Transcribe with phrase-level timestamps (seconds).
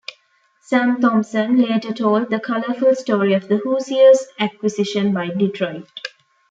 [0.61, 5.87] Sam Thompson later told the colorful story of the Hoosiers' acquisition by Detroit.